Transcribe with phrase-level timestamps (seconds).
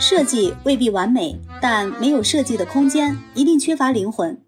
[0.00, 4.40] 设计未必完美，但没有设计的空间一定缺乏灵魂。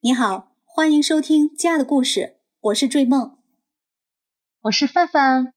[0.00, 2.20] 你好，欢迎收听《家的故事》，
[2.60, 3.36] 我是坠梦，
[4.62, 5.52] 我是范范。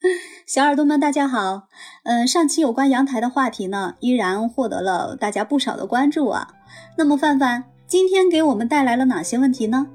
[0.46, 1.68] 小耳朵们，大家好。
[2.04, 6.54] 嗯，上期有关阳台的话题呢，依然获得了大家不少的关注啊。
[6.98, 9.86] 那么，范范今天给我们带来了哪些问题呢？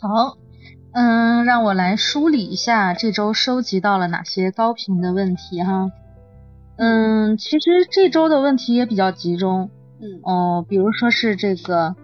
[0.00, 0.38] 好，
[0.92, 5.92] 嗯，让我来梳理一下这周收集到了哪些高频的问题哈。
[6.76, 11.94] 嗯，其实这周的问题也比较集中，嗯哦，比如说是这个，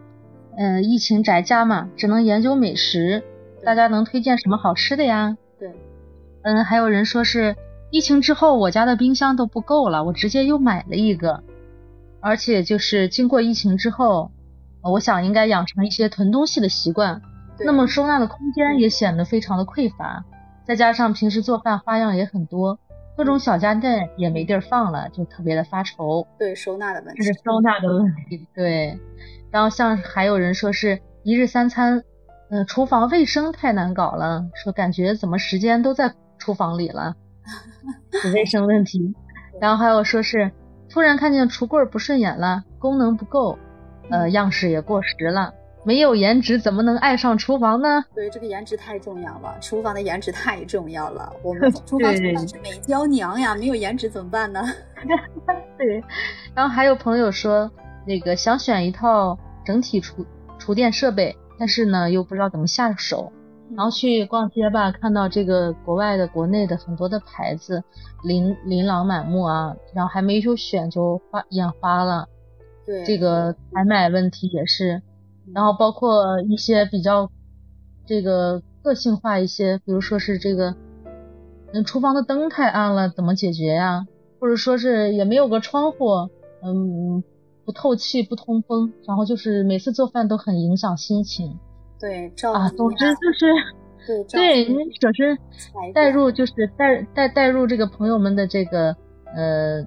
[0.56, 3.24] 嗯，疫情宅家嘛，只能研究美食，
[3.64, 5.36] 大家能推荐什么好吃的呀？
[5.58, 5.72] 对，
[6.42, 7.56] 嗯，还有人说是
[7.90, 11.42] 疫情之后我家的冰箱都不够了，我直接又买了一个，
[12.20, 14.30] 而且就是经过疫情之后，
[14.82, 17.22] 我想应该养成一些囤东西的习惯，
[17.64, 20.24] 那么收纳的空间也显得非常的匮乏，
[20.66, 22.78] 再加上平时做饭花样也很多。
[23.16, 26.26] 各种小家电也没地儿放了，就特别的发愁。
[26.38, 28.46] 对收纳的问题，这是收纳的问题。
[28.54, 28.98] 对，
[29.50, 32.04] 然后像还有人说是一日三餐，
[32.50, 37.14] 嗯，厨房卫生太难搞了，说感觉怎么时间都在厨房里了，
[38.34, 39.14] 卫生问题。
[39.58, 40.52] 然后还有说是
[40.90, 43.58] 突然看见橱柜不顺眼了，功能不够，
[44.10, 45.54] 呃，样式也过时了。
[45.86, 48.04] 没有颜值怎么能爱上厨房呢？
[48.12, 51.32] 对，这个颜值太重要了，厨房的颜值太重要了。
[51.44, 52.20] 我们厨房是
[52.60, 54.60] 美娇娘呀，没有颜值怎么办呢？
[55.78, 56.02] 对。
[56.56, 57.70] 然后还有朋友说，
[58.04, 60.26] 那个想选一套整体厨
[60.58, 63.32] 厨电设备，但是呢又不知道怎么下手。
[63.76, 67.84] 然后去逛街吧，看到这个国外的、国内的很多的牌子，
[68.24, 69.76] 琳琳琅满目啊。
[69.94, 72.26] 然后还没有选就花眼花了。
[72.84, 75.00] 对，这个采买问题也是。
[75.54, 77.30] 然后包括一些比较
[78.04, 80.74] 这个个性化一些，比如说是这个，
[81.72, 84.06] 嗯，厨房的灯太暗了，怎么解决呀？
[84.38, 86.28] 或者说是也没有个窗户，
[86.62, 87.24] 嗯，
[87.64, 91.58] 不透气不通风，然后就是每次做饭都很影响心情。
[91.98, 93.46] 对，啊，总之就是
[94.06, 95.38] 对，对，你首先
[95.94, 98.94] 带入就是带带带入这个朋友们的这个
[99.34, 99.82] 呃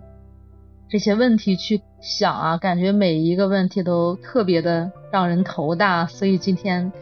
[0.90, 4.92] 这些问题去想啊，感觉每一个问题都特别的。
[5.12, 6.94] 让人头大，所以今天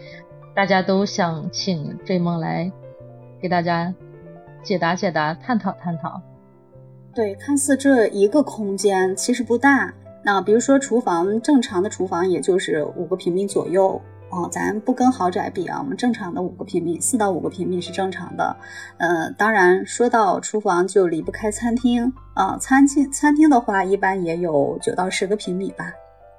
[0.55, 2.71] 大家都想请追梦来
[3.41, 3.93] 给大家
[4.63, 6.21] 解答解答、探讨探讨。
[7.13, 9.93] 对，看似这一个空间其实不大，
[10.23, 18.55] 那比如说厨房，正常的厨房也就是五个平米左右啊，咱不跟豪宅比啊，我们正常的五个平米，四到五个平米是正常的。
[18.97, 25.85] 呃，当然说到厨房就离不开餐厅啊，餐厅餐厅的话一般也有九到十个平米吧，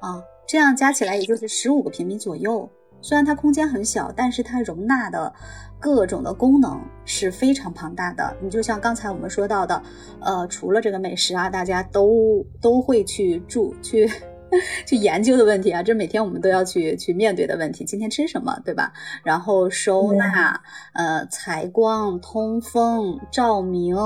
[0.01, 0.23] 啊。
[0.47, 2.67] 这样加起来也就是十五个平米左右，
[3.03, 5.31] 虽然它空间很小，但是它容纳的
[5.79, 8.35] 各种的功能是非常庞大的。
[8.41, 9.83] 你就像刚才我们说到的，
[10.21, 14.11] 呃，除了这个美食啊，大家都都会去住去
[14.87, 17.85] 去研究的问题啊，这每天我们都要去去面对的问题。
[17.85, 18.93] 今天吃什么，对吧？
[19.23, 20.61] 然后收纳，
[20.95, 23.97] 呃，采光、通风、照明、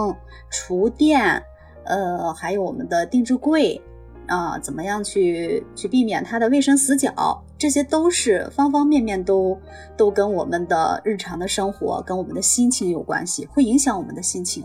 [0.50, 1.42] 厨电，
[1.84, 3.80] 呃，还有我们的定制柜。
[4.28, 7.42] 啊，怎么样去去避免它的卫生死角？
[7.58, 9.58] 这些都是方方面面都
[9.96, 14.64] 都跟我们的日常的生活、跟我们的心情有关系，会影响我们的心情，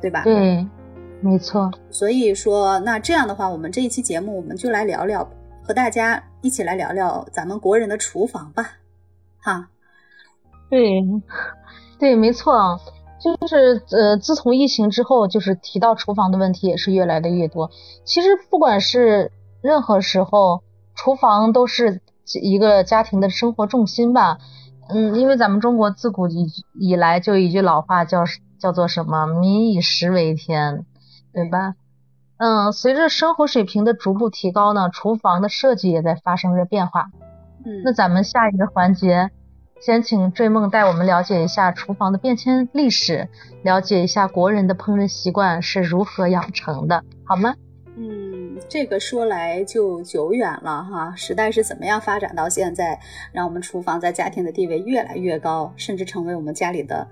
[0.00, 0.22] 对吧？
[0.22, 0.66] 对，
[1.22, 1.70] 没错。
[1.90, 5.26] 所以说，那这样的话，我们这一期节目，我们就来聊聊，
[5.62, 8.72] 和大家一起来聊聊咱们国人的厨房吧。
[9.40, 9.68] 哈，
[10.68, 11.02] 对，
[11.98, 12.80] 对，没错。
[13.20, 17.70] 就是呃，自从疫情之后，就是提到厨房的问题也是越来的越多。
[18.04, 20.64] 其实不管是任何时候，
[20.96, 22.00] 厨房都是
[22.42, 24.38] 一个家庭的生活重心吧。
[24.88, 28.24] 嗯，因为咱们中国自古以以来就一句老话叫
[28.58, 30.84] 叫做什么“民以食为天”，
[31.32, 31.74] 对吧？
[32.38, 37.10] 嗯，随着生活水平的逐步提高呢，厨房的设计也在发生着变化。
[37.64, 39.30] 嗯，那咱们下一个环节。
[39.80, 43.28] 先请追梦带我们了解一下厨房的变迁历史，
[43.64, 47.56] 了解一下国人的烹饪习惯是如何养成的，好吗？
[47.96, 53.00] 嗯，这个说来就久远了哈，时代是怎么样发展到现在，
[53.32, 57.08] 让我们厨房在家庭的地位越来越高，甚至成为我们家里的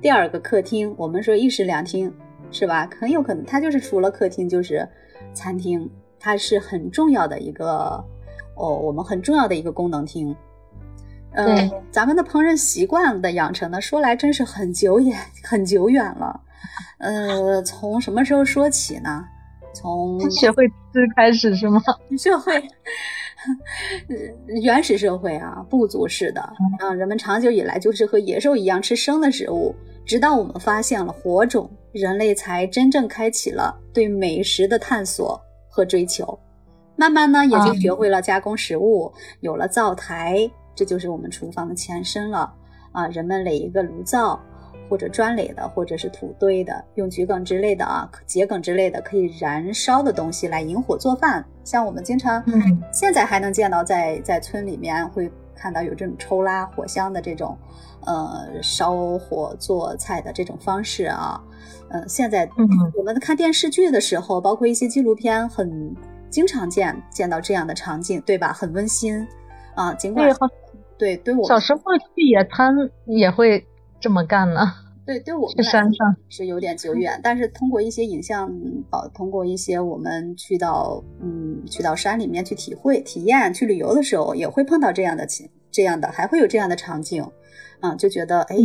[0.00, 0.94] 第二个客厅。
[0.96, 2.10] 我们说一室两厅，
[2.54, 2.88] 是吧？
[2.98, 4.88] 很有可能它就是除了客厅就是
[5.34, 8.02] 餐厅，它是很重要的一个
[8.56, 10.34] 哦，我们很重要的一个功能厅。
[11.32, 16.40] 嗯，咱们的烹饪习惯的养成呢，说来真是很久远，很久远了。
[16.98, 19.24] 呃，从什么时候说起呢？
[19.74, 21.82] 从学会吃开始是吗？
[22.16, 22.62] 社会，
[24.62, 26.40] 原始社会啊，部族式的，
[26.78, 29.74] 啊，人们长久以来就是和野兽一样吃生的食物，
[30.06, 36.38] 直到我们发现了火种，人类才真正开启了对美食的探索和追求。
[36.96, 42.52] 慢慢呢，也就学会了加工食物，有了灶台，这就是我们厨房的前身了。
[42.92, 44.40] 啊，人们垒一个炉灶，
[44.88, 51.44] 或者砖垒的，或者是土堆的，用桔梗之类的啊，桔梗之类的可以燃烧的东西来引火做饭。
[51.64, 52.42] 像我们经常，
[52.92, 57.56] 现在还能见到在在村里面会看到有这种抽拉火香的这种，
[58.06, 61.40] 呃，烧火做菜的这种方式啊。
[61.88, 62.48] 呃，现在
[62.96, 65.94] 我们看电视剧的时候，包括一些纪录片，很
[66.30, 68.52] 经常见见到这样的场景，对吧？
[68.52, 69.26] 很温馨
[69.74, 69.92] 啊。
[69.94, 70.28] 尽管。
[70.96, 72.72] 对，对我小时候去野餐
[73.06, 73.66] 也会
[73.98, 74.60] 这么干呢。
[75.06, 76.16] 对，对我们去山上。
[76.28, 78.48] 是有点久远，但是通过一些影像，
[78.90, 87.24] 呃，通过一些我们去到，嗯，去到山里面去体会、体验、去旅游的时候，也会碰到这样的情，这样的还会有这样的场景，
[87.80, 88.56] 嗯，就觉得，哎，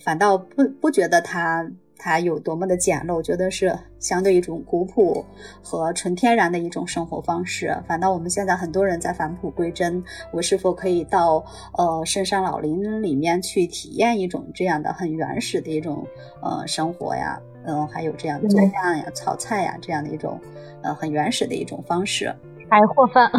[0.00, 1.70] 反倒不不觉得它。
[1.98, 5.24] 它有多么的简陋，觉得是相对一种古朴
[5.62, 7.76] 和纯天然的一种生活方式。
[7.86, 11.44] 反倒我们现在很多人在返璞归真，我是否可以到
[11.76, 16.06] 呃深山老林里面去体验一种这样的很原始的一种
[16.40, 17.38] 呃生活呀？
[17.64, 20.40] 嗯，还有这样的做饭呀、炒菜呀这样的一种
[20.80, 22.34] 呃很原始的一种方式。
[22.70, 23.30] 柴火饭，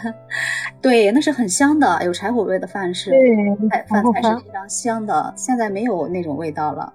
[0.80, 5.34] 对，那是很香的，有柴火味的饭是，对，饭菜是非常香的。
[5.36, 6.92] 现在没有那种味道了。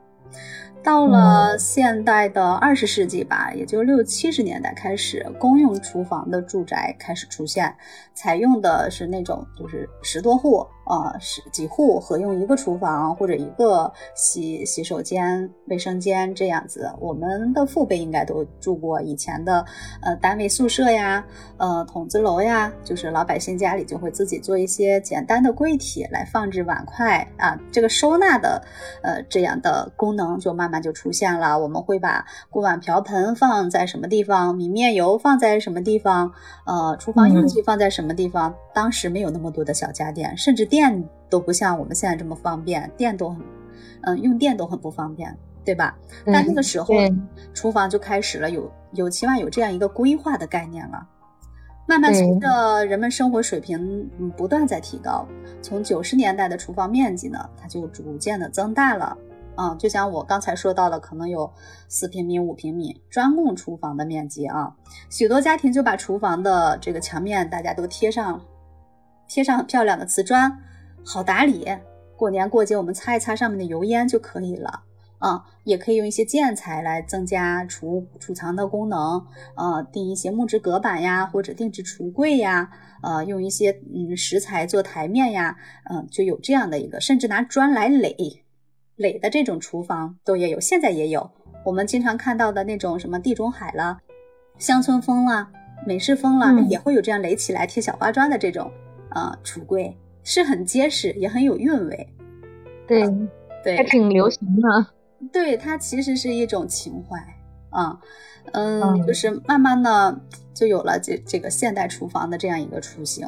[0.84, 7.74] 到了现代的二十世纪吧，也就六七十年代开始，公用厨房的住宅开始出现，
[8.14, 10.66] 采用的是那种就是十多户。
[10.86, 16.92] 呃，是几户合用一个厨房或者一个洗洗手间、卫生间这样子。
[17.00, 19.66] 我们的父辈应该都住过以前的
[20.02, 21.24] 呃单位宿舍呀，
[21.58, 28.62] 呃筒子楼呀，就是老百姓家里就会自己做一些简单的柜体来放置碗筷啊，这个收纳的
[29.02, 31.58] 呃这样的功能就慢慢就出现了。
[31.58, 36.32] 我们会把锅碗瓢盆放在什么地方，米面油放在什么地方，
[36.66, 38.54] 呃，厨房用具放在什么地方。
[38.74, 43.40] 当时没有那么多的小家电，甚至电都不像我们现在这么方便，电都很，
[44.02, 45.96] 嗯，用电都很不方便，对吧？
[46.26, 46.96] 但那个时候，
[47.54, 51.08] 厨房就开始了有有起码有这样一个规划的概念了。
[51.86, 55.28] 慢慢随着人们生活水平嗯不断在提高，
[55.62, 59.16] 从九十年代的厨房面积呢，它就逐渐的增大了。
[59.54, 61.48] 啊，就像我刚才说到的，可能有
[61.88, 64.74] 四平米、五平米专供厨房的面积啊，
[65.12, 68.42] 许多家庭就把厨房的这个墙面大家都贴上。
[69.34, 70.60] 贴上很漂亮的瓷砖，
[71.04, 71.66] 好打理。
[72.16, 74.84] 过年过节我们擦一擦上面的油烟就可以了
[75.18, 75.44] 啊。
[75.64, 79.26] 也可以用一些建材来增加储储藏的功能，
[79.56, 82.70] 呃，定一些木质隔板呀，或者定制橱柜呀，
[83.02, 85.58] 呃，用一些嗯石材做台面呀，
[85.90, 88.16] 嗯，就有这样的一个，甚至拿砖来垒
[88.98, 91.28] 垒的这种厨房都也有，现在也有。
[91.66, 93.98] 我们经常看到的那种什么地中海了、
[94.60, 95.50] 乡村风啦、
[95.88, 98.72] 美式风啦，也会有这样垒起来贴小花砖的这种。
[99.14, 102.10] 啊，橱柜是很结实，也很有韵味。
[102.88, 103.08] 对，
[103.64, 104.88] 对，还挺流行的。
[105.32, 107.18] 对，它其实是一种情怀
[107.70, 107.98] 啊，
[108.52, 110.20] 嗯，就是慢慢的
[110.54, 113.28] 就有了这这个现代厨房的这样一个雏形。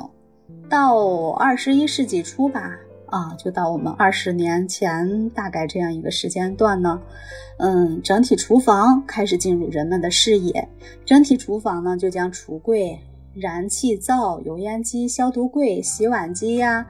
[0.69, 6.99] 到二十一世纪初吧，啊，就到我们二十年前大概这样一个时间段呢，
[7.59, 10.67] 嗯，整体厨房开始进入人们的视野。
[11.05, 12.99] 整体厨房呢，就将橱柜。
[13.35, 16.87] 燃气灶、油烟机、消毒柜、洗碗机呀，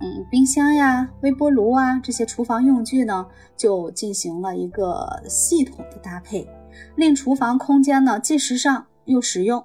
[0.00, 3.26] 嗯，冰箱呀、微波炉啊，这些厨房用具呢，
[3.56, 6.48] 就进行了一个系统的搭配，
[6.96, 9.62] 令厨房空间呢既时尚又实用，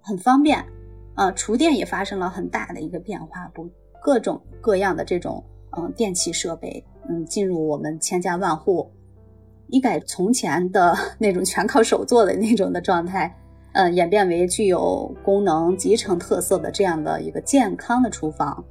[0.00, 0.64] 很方便。
[1.14, 3.68] 啊，厨电也发生了很大的一个变化，不，
[4.00, 5.44] 各种各样的这种
[5.76, 8.88] 嗯电器设备，嗯，进入我们千家万户，
[9.66, 13.36] 一改从前的 那种全靠手做的那种的状态。
[13.72, 18.64] 嗯，演变为具有功能、集成特色的这样的一个健康的厨房，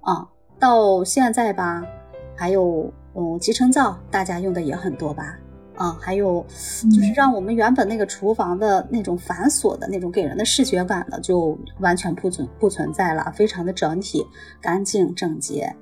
[0.00, 0.26] 啊，
[0.58, 1.84] 到现在吧，
[2.34, 5.38] 还有嗯集成灶，大家用的也很多吧，
[5.76, 6.44] 啊，还有
[6.90, 14.26] 就是让我们原本那个厨房的那种繁琐的那种给人的视觉感呢，就完全不存不存在了，非常的整体、
[14.60, 15.72] 干净、整洁，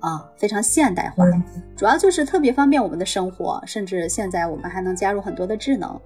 [0.00, 1.24] 啊，非常现代化，
[1.76, 5.98] 主要就是特别方便我们的生活，甚至现在我们还能加入很多的智能。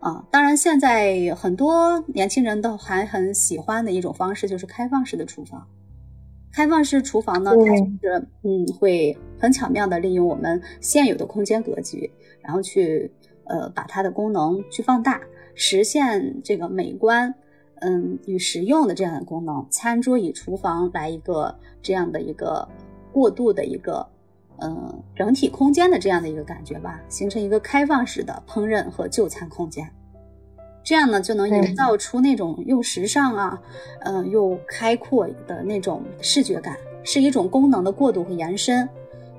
[0.00, 5.66] 啊，当然，现在很多年轻人都还很喜欢的一种方式就是开放式的厨房。
[6.52, 7.64] 开放式厨房呢，它
[8.00, 12.10] 就是嗯，会很巧妙的利用我们现有的空间格局，
[12.40, 13.10] 然后去
[13.44, 15.20] 呃把它的功能去放大，
[15.54, 17.34] 实现这个美观
[17.80, 19.66] 嗯与实用的这样的功能。
[19.70, 22.66] 餐桌与厨房来一个这样的一个
[23.12, 24.06] 过渡的一个
[24.58, 29.88] 嗯，整体空间的这样的一个感觉吧，形成一个开放式的烹饪和就餐空间。
[30.82, 33.60] 这样呢，就能营造出那种又时尚啊，
[34.00, 38.88] 嗯，又开阔的那种视觉感，是一种功能的过渡和延伸，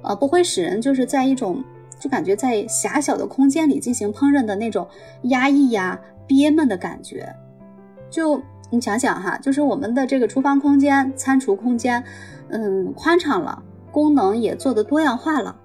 [0.01, 1.63] 呃，不会使人就是在一种
[1.97, 4.85] 就感觉在狭小的空间里进行烹饪的那种
[5.23, 7.33] 压抑呀、憋闷的感觉。
[8.09, 12.03] 就你想想哈，就是我们的这个厨房空间、餐厨空间，
[12.49, 13.63] 嗯，宽敞了，
[13.97, 15.55] 功能也做的多样化了，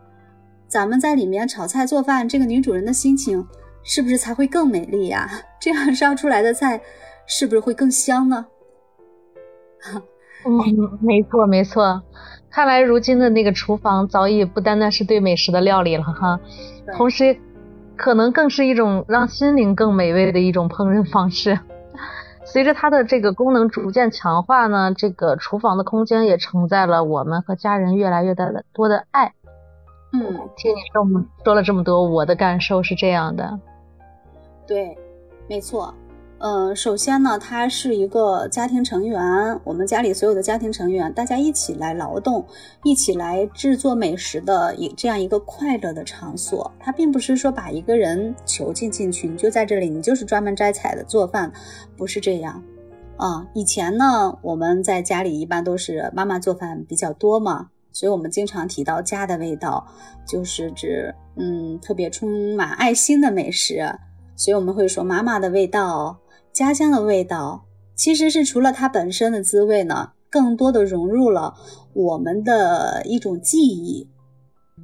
[0.66, 3.46] 咱们在里面炒菜做饭，这个女主人的心情。
[3.82, 5.28] 是不是才会更美丽呀？
[5.60, 6.80] 这样烧出来的菜，
[7.26, 8.46] 是不是会更香呢？
[10.46, 12.02] 嗯，没错没错。
[12.48, 16.40] 看来如今的那个厨房早已不单单是对美食的料理了哈，
[16.96, 17.36] 同时，
[17.96, 21.58] 可能更是一种让心灵更美味的一种烹饪方式。
[22.52, 29.32] 随着它的这个功能逐渐强化呢，这个厨房的空间也承载了我们和家人越来越的多的爱。
[30.12, 30.20] 嗯，
[30.54, 33.58] 听你这么说了这么多，我的感受是这样的。
[34.66, 34.94] 对，
[35.48, 35.94] 没错，
[36.42, 39.16] 呃，首先呢，它是一个家庭成员，
[39.62, 42.44] 我们家里所有的家庭成员，大家一起来劳动，
[42.82, 46.68] 一起来制作美食的一这样一个快乐的场所。
[46.80, 51.52] 它并不是说把一个人囚禁进去，你就在这里，你就是专门摘采的做饭，
[51.96, 52.60] 不是这样
[53.18, 53.46] 啊。
[53.54, 59.86] 以前呢，我们在家里一般都是妈妈做饭比较多嘛，所以我们经常提到家的味道，
[60.26, 63.88] 就是指嗯特别充满爱心的美食。
[64.34, 66.18] 所以我们会说，妈妈的味道，
[66.52, 71.54] 家乡的味道，其实是除了它本身的滋味呢，更多的融入了
[71.94, 74.08] 我们的一种记忆，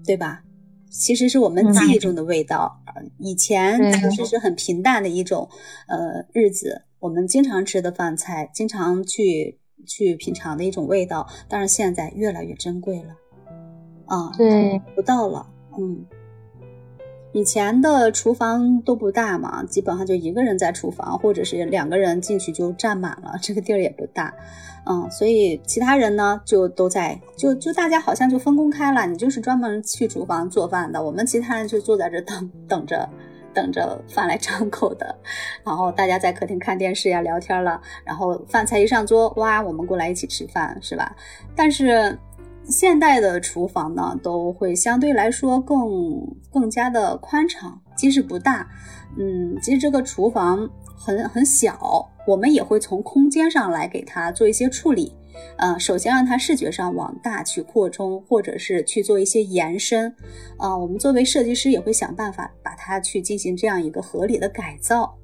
[0.07, 0.43] 对吧？
[0.91, 2.81] 其实是我们记忆中的味道。
[3.19, 5.49] 以前其实是很平淡的一种
[5.87, 13.15] 呃日子，我们经常吃的饭菜，经常去去品尝的一种味道，但是现在越来越珍贵了，
[14.07, 15.47] 啊，对，不到了，
[15.79, 16.07] 嗯。
[17.33, 24.33] 以前的厨房都不大嘛，基本上就一个人在厨房，或者是两个人进去就占满了，这个地儿也不大，
[24.87, 33.07] 嗯，所以其他人呢就都在，就就大家好像就分工开了，你就是专门去厨房做饭的，我们其他人就坐在这等等着，
[33.53, 35.15] 等着饭来张口的，
[35.63, 41.15] 然后大家在客厅看电视呀、聊天了，然后饭菜一上桌，哇，我们过来一起吃饭，是吧？
[41.55, 42.19] 但是。
[42.69, 46.21] 现代的厨房呢，都会相对来说更
[46.51, 48.69] 更加的宽敞，即使不大，
[49.19, 55.17] 嗯，其实这个厨房很很小，我们也会从空间上来给它做一些处理，
[55.57, 60.15] 呃，首先让它视觉上往大去扩充，或者是去做一些延伸，
[60.59, 65.17] 啊，我们作为设计师也会想办法把它去进行这样一个合理的改造，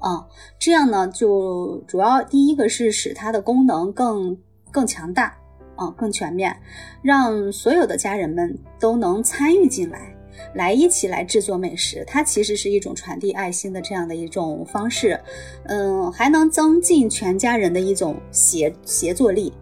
[0.00, 0.26] 啊，
[0.58, 4.36] 这样呢，就主要第一个是使它的功能更
[4.72, 5.38] 更强大。
[5.76, 6.56] 啊，更全面，
[7.02, 10.14] 让所有的家人们都能参与进来，
[10.54, 12.04] 来一起来制作美食。
[12.06, 15.18] 它其实是一种传递爱心的这样的一种方式，
[15.64, 19.52] 嗯，还能增进全家人的一种协协作力。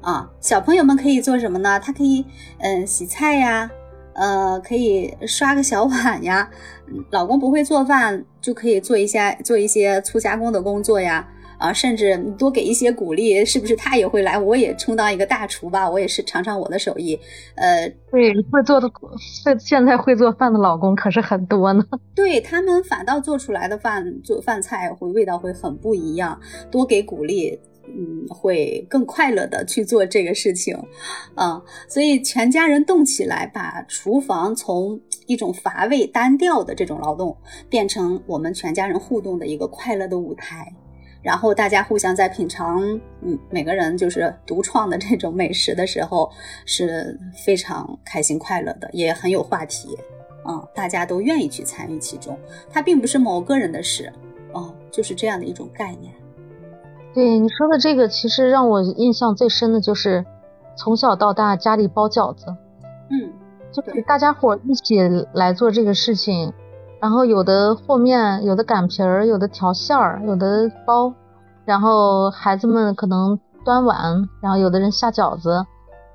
[0.00, 1.78] 啊，小朋友们可以做什么呢？
[1.80, 2.24] 他可以，
[2.58, 3.70] 嗯，洗菜呀，
[4.14, 6.48] 呃，可以刷个小碗呀。
[7.10, 11.28] 老公不会做饭，就可以做一些做一些粗加工的工作呀。
[11.58, 14.38] 啊，甚至你多给一些鼓励，是不是他也会来？
[14.38, 17.18] 我也充当一个大厨吧，我也是尝尝我的手艺。
[17.56, 21.84] 呃，对，会做的，会现在会做饭的老公可是很多呢。
[22.14, 26.40] 对他们反倒做出来的饭做饭菜会味道会很不一样。
[26.70, 30.76] 多给鼓励，嗯，会更快乐的去做这个事情。
[31.34, 37.36] 啊，所以全家人动起来，把厨房从一种乏味单调的这种劳动，
[37.68, 40.72] 变成我们全家人互动的一个快乐的舞台。
[41.20, 42.80] 然后大家互相在品尝，
[43.22, 46.30] 嗯，每个人就是独创的这种美食的时候，
[46.64, 49.98] 是非常开心快乐的，也很有话题，
[50.46, 52.38] 嗯，大家都愿意去参与其中。
[52.70, 54.12] 它并不是某个人的事，
[54.52, 56.12] 哦，就是这样的一种概念。
[57.12, 60.24] 对你说的这个，其实让我印象最深的就是
[60.76, 62.46] 从小到大家里包饺子，
[63.10, 63.32] 嗯，
[63.72, 64.94] 就是大家伙一起
[65.34, 66.52] 来做这个事情。
[67.00, 71.14] 然后有的和面，有的擀皮儿，有的调馅儿，有的包，
[71.64, 75.64] 然后孩子们可能端碗，然后有的人下饺子，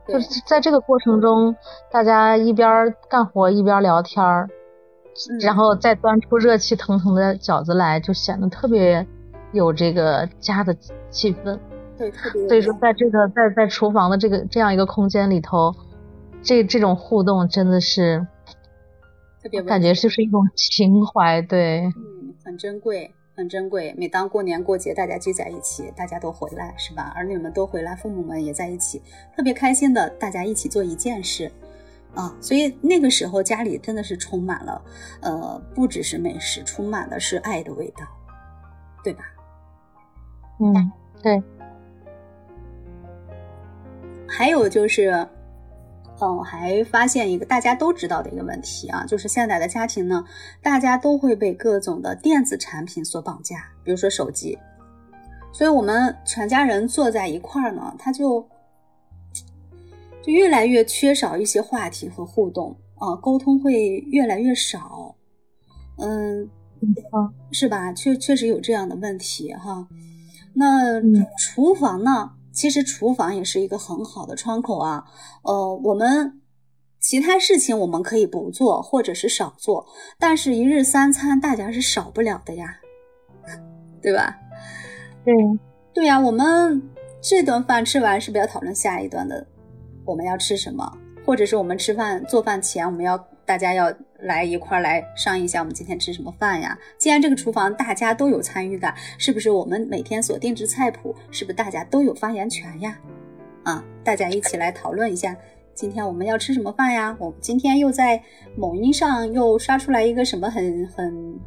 [0.07, 1.55] 就是在这个过程中，
[1.89, 4.49] 大家一边干活一边聊天儿，
[5.39, 9.07] 然后再端出热气腾腾的饺子来，就显得特别
[9.53, 10.75] 有这个家的
[11.09, 11.57] 气氛。
[11.97, 12.47] 对，特别。
[12.49, 15.73] 所以说，在这个在在厨房的这个这样一个空间里头，
[16.41, 18.27] 这这种互动真的是。
[19.43, 23.93] 特别感觉就是一种情怀，对，嗯，很珍贵，很珍贵。
[23.97, 27.11] 每当过年过节，大家聚在一起，大家都回来，是吧？
[27.13, 29.01] 儿女们都回来，父母们也在一起，
[29.35, 31.51] 特别开心的，大家一起做一件事。
[32.15, 34.81] 啊，所以那个时候家里真的是充满了，
[35.19, 38.05] 呃，不只是美食，充满的是爱的味道，
[39.03, 39.25] 对吧？
[40.59, 41.43] 嗯，对。
[44.25, 45.27] 还有就是。
[46.23, 50.23] 嗯，还发现一个大家都知道的一个问题啊，就是现在的家庭呢，
[50.61, 54.57] 大家都会被各种的电子产品所绑架，比如说手机，
[55.51, 58.47] 所以我们全家人坐在一块儿呢，他就
[60.21, 65.15] 就越来越缺少一些话题和互动啊，沟通会越来越少，
[65.97, 66.49] 嗯，
[67.51, 67.91] 是吧？
[67.91, 69.87] 确确实有这样的问题哈。
[70.53, 71.01] 那
[71.37, 72.31] 厨房呢？
[72.53, 75.05] 其实厨房也是一个很好的窗口啊，
[75.41, 76.39] 呃，我们
[76.99, 79.85] 其他事情我们可以不做或者是少做，
[80.19, 82.77] 但是一日三餐大家是少不了的呀，
[84.01, 84.37] 对吧？
[85.25, 85.33] 对，
[85.93, 86.81] 对呀，我们
[87.21, 89.45] 这顿饭吃完是不是要讨论下一顿的
[90.05, 93.93] 我们要吃什么，或者是我们吃饭做饭前我们要大家要。
[94.23, 96.79] 来一块儿来商议一下，我们今天吃什么饭呀？
[96.97, 102.97] 既然这个厨房大家都有参与感，是不是我们每天所定制菜谱，是不是大家都有发言权呀？
[103.63, 105.35] 啊，大家一起来讨论一下，
[105.73, 107.13] 今天我们要吃什么饭呀？
[107.19, 108.23] 我们今天又在
[108.55, 111.37] 某音上又刷出来一个什么很很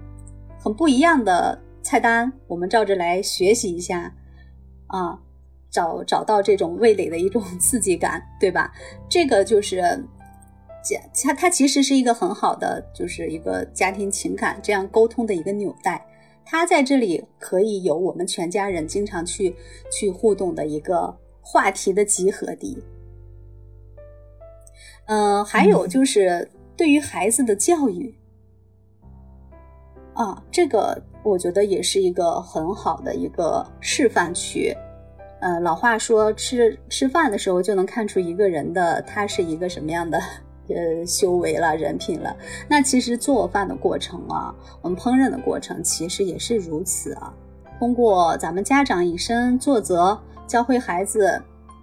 [0.59, 4.13] 很不一样的菜单，我们照着来学习一下
[4.89, 5.19] 啊，
[5.71, 8.71] 找找到这种味蕾的一种刺激感，对吧？
[9.09, 9.99] 这个就是。
[11.15, 16.07] 它它其实是一个很好的，就是一个家庭情感这样沟通的一个纽带。
[16.45, 19.55] 它在这里可以有我们全家人经常去
[19.91, 22.81] 去互动的一个话题的集合地。
[25.07, 28.15] 嗯，还有就是对于孩子的教育
[30.15, 34.73] 啊，这个我觉得也是一个很好的一个示范区。
[35.41, 40.19] 呃，老话说，吃吃饭的时候就能看出一个人的他是一个什么样的。
[40.69, 42.37] 呃，修为了，人品了。
[42.69, 47.33] 那其实做饭的过程啊，我们烹饪的过程其实也是如此啊。
[47.79, 51.43] 通过咱们家长以身作则，教会孩子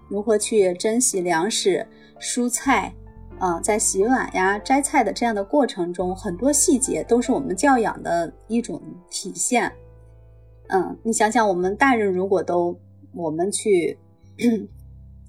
[0.10, 1.86] 如何去珍惜粮食、
[2.20, 2.94] 蔬菜
[3.40, 9.72] 啊，在洗碗呀、摘菜的这样的过程中，很多细节都是我们教养的一种体现。
[10.70, 12.78] 嗯，你想想，我们大人如果都
[13.14, 13.98] 我们去。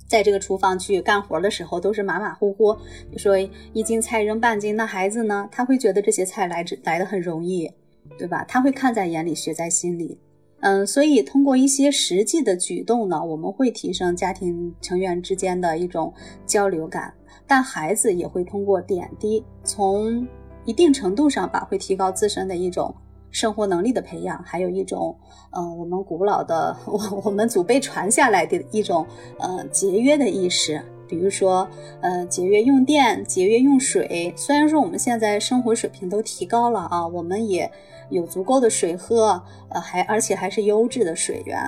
[0.07, 2.77] 在这个厨房去干活的时候，都是马马虎虎。
[3.11, 3.37] 你说
[3.73, 5.49] 一斤菜扔半斤，那孩子呢？
[5.51, 7.71] 他会觉得这些菜来之来的很容易，
[8.19, 8.45] 对吧？
[8.45, 10.19] 他会看在眼里，学在心里。
[10.61, 16.13] 嗯，所以通过一些实际的举动呢，我们会提升家庭成员之间的一种
[16.47, 17.13] 交流感。
[17.47, 20.27] 但孩子也会通过点滴，从
[20.65, 22.95] 一定程度上吧，会提高自身的一种。
[23.35, 25.19] 生活能力的培养，还有一种，
[25.51, 29.05] 嗯，我们古老的，我我们祖辈传下来的一种，
[29.41, 30.81] 呃，节约的意识。
[31.09, 31.69] 比如说，
[32.01, 34.33] 呃，节约用电，节约用水。
[34.37, 37.69] 虽然说我们现在生活水平都提高了啊，我们也
[38.09, 41.59] 有足够的水喝，呃，还而且还是优质的水源，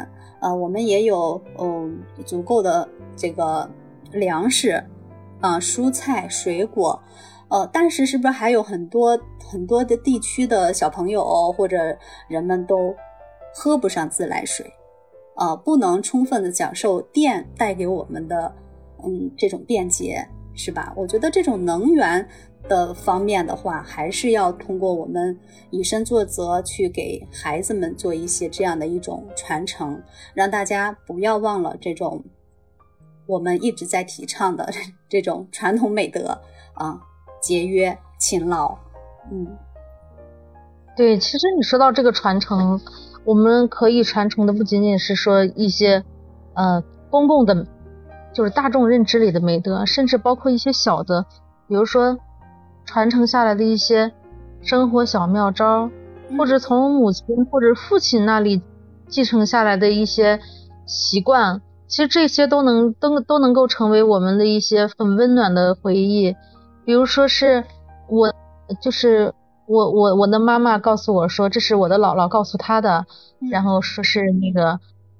[0.40, 3.68] 呃，我们也有，嗯，足够的这个
[4.12, 4.82] 粮食，
[5.40, 7.02] 啊，蔬菜、水果。
[7.48, 11.96] 呃，但是是不是还有很多很多的地区的小朋友或者
[12.28, 12.94] 人们都
[13.54, 14.66] 喝不上自来水，
[15.36, 18.52] 啊，不能充分的享受电带给我们的
[19.04, 20.92] 嗯这种便捷，是吧？
[20.96, 22.28] 我觉得这种能源
[22.68, 25.38] 的方面的话，还是要通过我们
[25.70, 30.02] 以身作则去给孩子们做一些这样的一种传承，
[30.34, 32.24] 让大家不要忘了这种
[33.28, 34.68] 我们一直在提倡的
[35.08, 36.40] 这种传统美德
[36.74, 37.00] 啊。
[37.40, 38.76] 节约、勤劳，
[39.30, 39.56] 嗯，
[40.96, 42.80] 对，其实你说到这个传承，
[43.24, 46.04] 我们可以传承的不仅仅是说一些，
[46.54, 47.66] 呃，公共的，
[48.32, 51.26] 就是大众认知里的美德，甚至包括一些小的，
[51.68, 52.18] 比如说
[52.84, 54.12] 传承下来的一些
[54.62, 55.90] 生活小妙招，
[56.36, 58.62] 或者从母亲或者父亲那里
[59.08, 60.40] 继承下来的一些
[60.86, 66.34] 习惯，其实这些都能都都能够成为我们的一些很温暖的回忆。
[66.86, 67.64] 比如说是
[68.08, 68.32] 我，
[68.80, 69.34] 就是
[69.66, 73.06] 我我我的妈妈告诉我说，这是我的姥姥告诉她的，
[73.50, 74.78] 然后说是那个，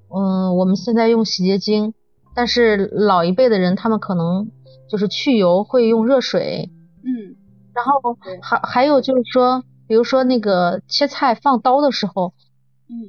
[0.09, 1.93] 嗯，我们现在用洗洁精，
[2.33, 4.49] 但是老一辈的人他们可能
[4.89, 6.71] 就是去油会用热水，
[7.03, 7.35] 嗯，
[7.73, 12.31] 然后还还有就是说，比如说那个切菜放刀的时候，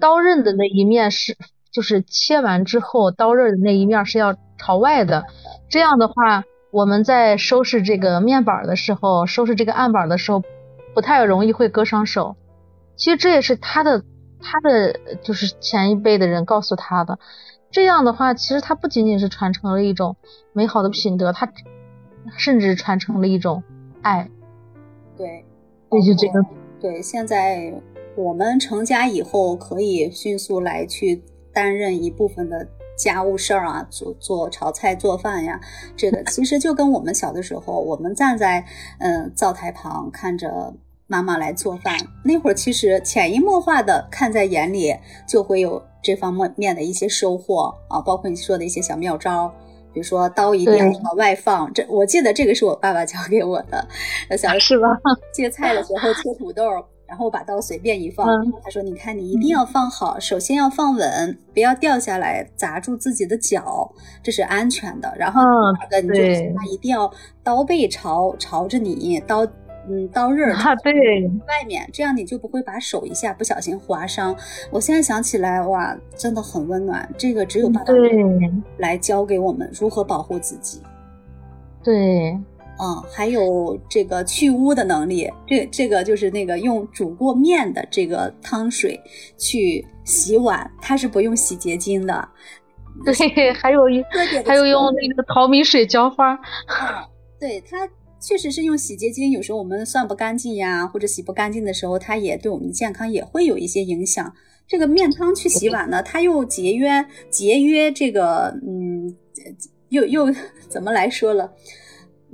[0.01, 1.37] 刀刃的那一面是
[1.71, 5.27] 就是切完之后刀刃的那一面是要朝外的，
[5.71, 6.43] 这样的话。
[6.71, 10.43] 我们在收拾这个面板的时候，收拾这个案板的时候，
[10.95, 12.37] 不太容易会割伤手。
[12.97, 14.03] 其实这也是他的，
[14.41, 17.19] 他的就是前一辈的人告诉他的。
[17.71, 20.17] 这样的话，其实他不仅仅是传承了一种
[20.53, 21.51] 美好的品德，他
[22.37, 23.63] 甚至传承了一种
[24.03, 24.29] 爱。
[25.17, 25.45] 对，
[25.91, 26.45] 对就这个。
[26.81, 27.73] 对，现在
[28.15, 35.59] 我们成家以后，可以迅速来去担任一部分的家务事儿啊，做做炒菜、做饭呀。
[35.97, 38.65] 这个其实就跟我们小的时候，我们站在
[38.99, 40.75] 嗯灶台旁看着
[41.07, 44.95] 妈妈来做饭，那会儿其实潜移默化的看在眼里，
[45.27, 49.51] 就会有这方面面的一些收获啊，包括你说的一些小妙招。
[49.91, 53.89] 比如说刀一定要往外放，这我记得这个是我爸爸教给我的。
[54.37, 54.87] 小是吧？
[55.35, 56.63] 切菜的时候切土豆，
[57.09, 58.27] 然后把刀随便一放，
[58.63, 63.91] 他说：“你看，你一定要放好，首先要放稳，不要掉下来砸住自己的脚，
[64.23, 65.13] 这是安全的。
[65.19, 65.43] 然后，
[66.03, 66.23] 你就
[66.55, 67.11] 他一定要
[67.43, 69.45] 刀背朝朝着你刀。”
[69.91, 70.93] 嗯，刀刃啊，对，
[71.47, 74.37] 外面这样你就不会把手一下不小心划伤。
[74.71, 77.09] 我现在想起来，哇，真的很温暖。
[77.17, 77.95] 这个只有爸爸
[78.77, 80.83] 来教给我们如何保护自己。
[81.83, 82.39] 对，
[82.81, 85.31] 嗯，还有这个去污的能力。
[85.47, 89.01] 这这个就是那个用煮过面的这个汤水
[89.37, 92.29] 去洗碗，它是不用洗洁精的。
[93.05, 94.03] 对，还有一
[94.45, 96.33] 还有用那个淘米水浇花。
[96.33, 97.07] 啊，
[97.39, 97.89] 对它。
[98.21, 104.35] 确实是用洗洁精，有时候我们涮不干净呀，或者洗不干净的时候，它也对我们的健康也会有一些影响。
[104.67, 109.17] 这个面汤去洗碗呢，它又节约节约这个，嗯，
[109.91, 110.27] 又又
[110.69, 111.53] 怎么来说了？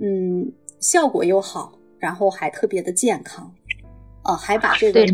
[0.00, 3.52] 嗯，效果又好，然后还特别的健康，
[4.24, 5.06] 呃，还把这个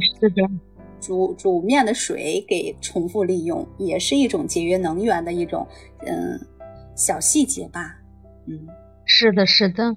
[1.00, 5.66] 煮煮面的水给重复利用，也是一种节约能源的一种，
[6.06, 6.40] 嗯，
[6.94, 7.96] 小细节吧。
[8.46, 8.68] 嗯，
[9.04, 9.96] 是的，是的。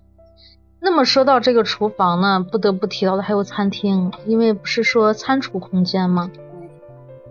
[0.79, 6.29] 那么说到这个厨房呢，不得不提到的还有餐厅，因为不是说餐厨空间吗？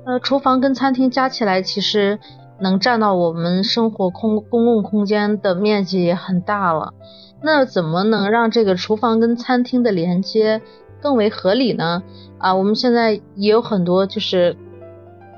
[0.05, 2.19] 呃，厨房跟餐厅加起来，其实
[2.63, 6.95] 能占到我们生活空公共空间的面积也很大了。
[7.43, 10.63] 那怎么能让这个厨房跟餐厅的连接
[11.01, 12.03] 更为合理呢？
[12.39, 14.57] 啊，我们现在也有很多就是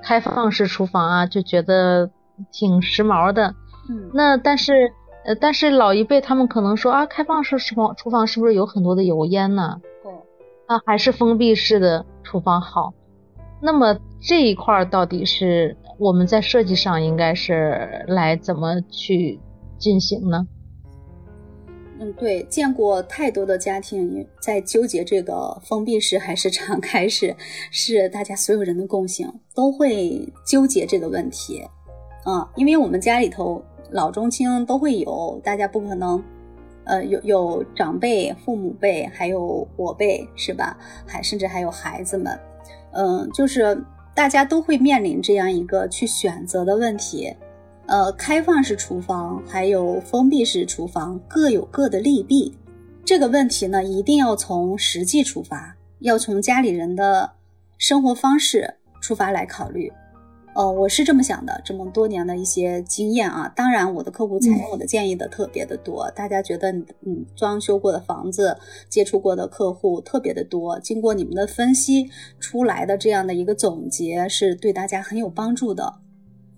[0.02, 2.10] 开放式厨房啊，就觉得
[2.52, 3.54] 挺时髦的。
[3.88, 4.92] 嗯，那但是。
[5.26, 9.80] 呃，但是老一辈他们可能说啊，开放式厨房厨房是不是有很多的油烟呢？
[10.02, 10.12] 对，
[10.66, 12.92] 啊，还是封闭式的厨房好。
[13.62, 19.38] 那么这一块到底是我们在设计上应该是来怎么去
[19.78, 20.46] 进行呢？
[21.98, 27.34] 嗯，对，见过太多的家庭在纠结这个封闭式还是敞开式，
[27.70, 31.62] 是大家所有人的共性，都会纠结这个问题。
[32.24, 33.62] 啊，因为我们家里头。
[33.90, 36.20] 老中青都会有，大家不可能，
[36.84, 40.76] 呃，有有长辈、父母辈，还有我辈，是吧？
[41.06, 42.36] 还甚至还有孩子们，
[42.92, 43.80] 嗯，就是
[44.14, 47.34] 大家都会面临这样一个去选择的问题。
[47.86, 52.56] 呃，开放式厨房还有封闭式厨房各有各的利弊。
[53.04, 57.32] 这个问题呢，一定要从实际出发，要从家里人的
[57.76, 59.92] 生活方式出发来考虑。
[60.54, 68.56] 呃，我是这么想的，这么多年的一些经验啊，当然我的客户采用我的建议的特别的多，大家觉得嗯，装修过的房子，
[68.88, 75.92] 接触过的客户特别的多，经过你们的分析出来的这样的一个总结，是对大家很有帮助的。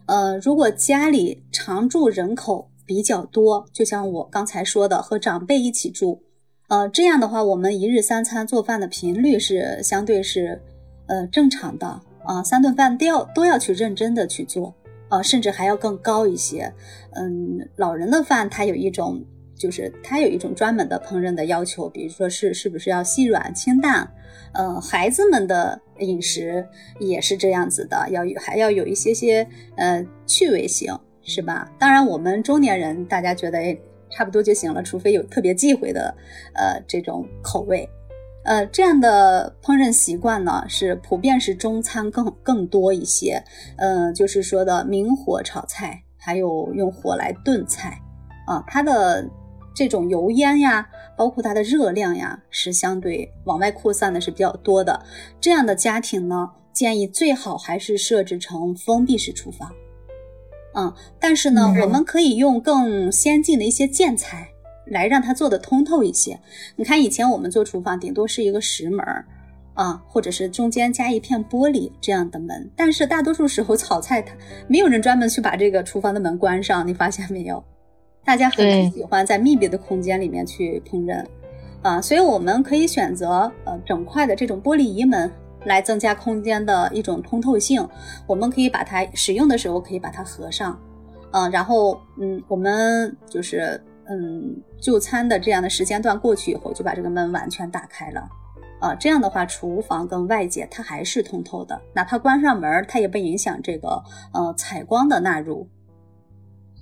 [0.04, 6.20] 呃，如果家里常住人口比较多，就像我刚才说的，和长辈一起住，
[6.68, 10.60] 呃，这样的话，我们一日三餐做饭的频率是相对是
[11.06, 12.02] 呃正常的。
[12.26, 14.74] 啊，三顿饭都要都要去认真的去做，
[15.08, 16.72] 啊，甚至还要更高一些。
[17.12, 19.24] 嗯，老人的饭它有一种，
[19.56, 24.10] 就是它有一种专门的烹饪的要求，比如说是是不是要细软清淡。
[24.52, 26.66] 呃，孩子们的饮食
[26.98, 31.70] 也是这样子的，要有还要有一些些呃趣味性，是吧？
[31.78, 33.76] 当然，我们中年人大家觉得哎
[34.10, 36.14] 差不多就行了，除非有特别忌讳的
[36.54, 37.88] 呃这种口味。
[38.46, 43.42] 呃，这样的烹饪习惯呢，是普遍是中餐更更多一些。
[43.76, 48.00] 嗯，就是说的明火炒菜，还有用火来炖菜，
[48.46, 49.28] 啊，它的
[49.74, 55.04] 这种油烟呀，包括它的热量呀，是相对往外扩散的是比较多的。
[55.40, 59.72] 这样的家庭呢，建议最好还是设置成封闭式厨房。
[60.74, 64.48] 嗯，但是呢，我们可以用更先进的一些建材。
[64.86, 66.38] 来让它做的通透一些。
[66.76, 69.24] 你看，以前我们做厨房，顶多是一个石门儿
[69.74, 72.70] 啊，或者是中间加一片玻璃这样的门。
[72.76, 74.34] 但是大多数时候炒菜，它
[74.68, 76.86] 没有人专门去把这个厨房的门关上。
[76.86, 77.62] 你发现没有？
[78.24, 81.24] 大家很喜欢在密闭的空间里面去烹饪
[81.82, 82.00] 啊。
[82.00, 85.30] 所以我们可以选择呃整块的这种玻璃移门，
[85.64, 87.86] 来增加空间的一种通透性。
[88.26, 90.80] 我们可以把它使用的时候可以把它合上，
[91.32, 93.80] 嗯，然后嗯，我们就是。
[94.08, 98.28] 嗯就餐的这样的时间段过去以后，就把这个门完全打开了。
[98.78, 104.02] 啊，这样的话，厨房跟外界它还是通透的，哪怕关上门，它也不影响这个
[104.34, 105.66] 呃采光的纳入，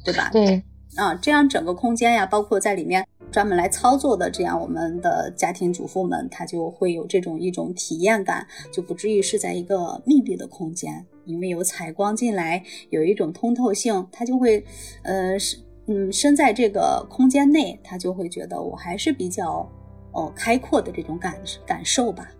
[0.05, 0.29] 对吧？
[0.33, 0.63] 对。
[0.97, 14.65] 啊，这样整个空间呀，包括在里面专门来操作的这样我们的家庭主妇们，她就会有这种一种体验感，就不至于是在一个密闭的空间，因为有采光进来，有一种通透性，它就会
[15.03, 19.69] 呃是嗯身在这个空间内，他就会觉得我还是比较。
[20.17, 21.35] 哦，开阔的这种感
[21.67, 22.31] 感受吧，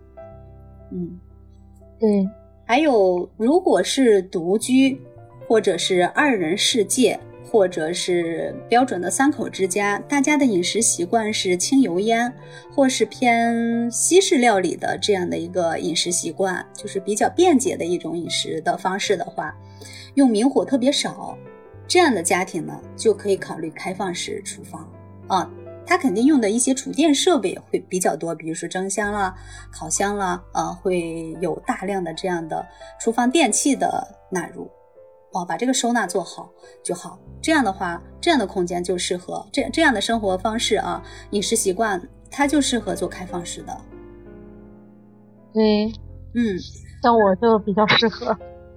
[0.93, 1.19] 嗯，
[1.99, 2.25] 对。
[2.65, 4.97] 还有，如果是独居，
[5.45, 7.19] 或者是二人世界，
[7.51, 12.33] 或者是标准的三口之家，大家的饮食习惯是轻油烟，
[12.73, 19.53] 或是偏西式料理的这样的一个饮食习惯，就是比较便捷的一种饮食的方式的话，
[20.13, 21.37] 用明火特别少，
[21.87, 24.89] 这样的家庭呢，就可以考虑开放式厨房
[25.27, 25.49] 啊。
[25.87, 29.35] 它肯定用的一些厨电设备会比较多，比如说蒸箱啦、
[29.71, 32.65] 烤箱啦，啊，会有大量的这样的
[32.99, 34.67] 厨房电器的纳入，
[35.31, 36.49] 哦，把这个收纳做好
[36.83, 37.19] 就好。
[37.39, 43.81] 这样的话，这样的空间就适合这这样的生活方式啊，饮食习惯它就适合做开放式的。
[45.53, 45.85] 对，
[46.33, 46.57] 嗯，
[47.03, 48.35] 像我就比较适合。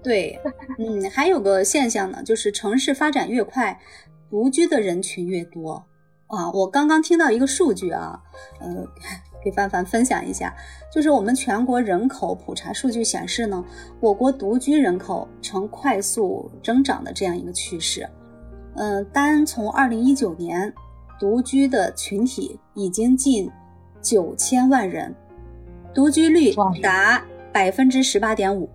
[0.08, 0.40] 对，
[0.80, 3.78] 嗯，还有个现象呢，就是城市发展越快，
[4.30, 5.84] 独居的人群越多。
[6.28, 8.18] 啊，我刚刚听到一个数据啊，
[8.60, 8.86] 呃，
[9.44, 10.54] 给范范分享一下，
[10.90, 13.62] 就是我们全国人口普查数据显示呢，
[14.00, 18.08] 我国独居人口呈快速增长的这样一个趋势。
[18.76, 20.72] 嗯，单从二零一九年，
[21.20, 23.50] 独居的群体已经近
[24.00, 25.14] 九千万人，
[25.94, 28.70] 独居率达百分之十八点五。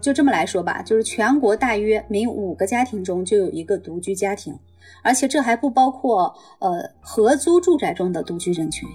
[0.00, 4.58] 就这么来说吧，就是全国大约每五个家庭中就有一个独居家庭。
[5.02, 8.88] 而且这还不包括呃合租住宅中的独居人群。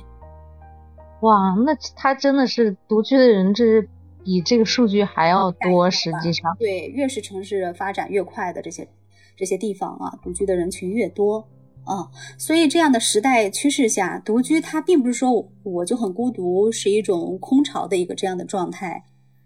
[1.22, 3.90] 哇，那他真的是独居的人，这是
[4.24, 5.90] 比这个数据还要多。
[5.90, 8.88] 实际上，对，越是城市发展越快的这些
[9.36, 11.48] 这些地方啊，独居的人群越多
[11.86, 12.12] 啊。
[12.38, 19.04] 所以这样的时代趋势下，独居它并不是说我就很孤独，是一种空巢的一个这样的状态。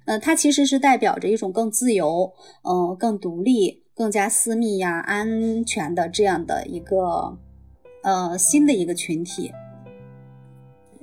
[0.09, 3.83] 呃，它其实是代表着一种更自由，嗯，更独立。
[3.99, 7.37] 更加私密呀、安全的这样的一个
[8.01, 9.51] 呃新的一个群体，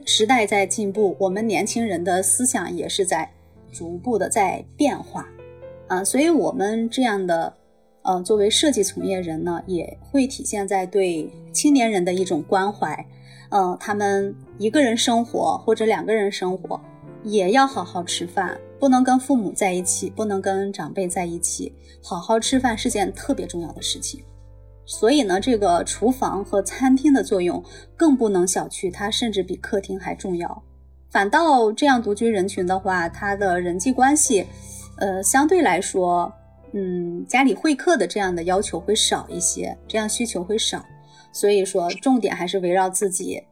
[0.06, 3.30] 时代在进步，我们年轻人的思想也是在
[3.70, 5.28] 逐步的在变化
[5.88, 7.52] 啊，所以我们这样的
[8.00, 13.06] 呃作为设计从业人呢，也会体现在对青年人的一种关怀，
[13.50, 16.80] 呃，他们一个人生活或者两个人生活，
[17.24, 18.58] 也要好好吃饭。
[18.78, 24.22] 不能跟父母在一起，不能跟长辈在一起，好好吃饭是件特别重要的事情。
[24.84, 27.62] 所以呢，这个厨房和餐厅的作用
[27.96, 30.62] 更不能小觑，它甚至比客厅还重要。
[31.10, 34.46] 反倒这样独居人群的话，他的人际关系，
[34.98, 36.32] 呃，相对来说，
[36.72, 40.84] 嗯，家里会客的这样的要求会少一些，这样需求会少。
[41.32, 43.42] 所以说，重点还是围绕自己，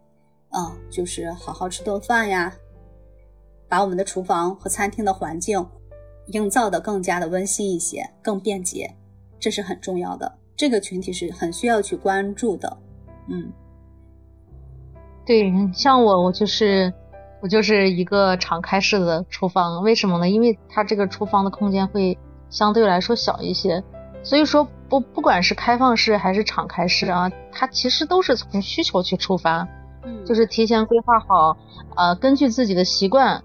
[0.51, 2.55] 啊，就是好好吃顿饭呀。
[3.75, 5.67] 把我们的厨房和餐厅的环境
[6.27, 8.95] 营造的更加的温馨一些，更便捷，
[9.41, 10.33] 这是很重要的。
[10.55, 12.77] 这个群体是很需要去关注的。
[13.27, 13.53] 嗯，
[15.27, 16.95] 对，像我，我就是
[17.43, 20.29] 我就是一个敞开式的厨房，为什么呢？
[20.29, 22.17] 因为它这个厨房的空间会
[22.51, 23.83] 相对来说小一些，
[24.23, 29.67] 所以说不不管是开放式还是敞开式啊，它其实都是从需求去出发，
[30.05, 31.57] 嗯，就是提前规划好，
[31.97, 33.43] 呃，根据自己的习惯。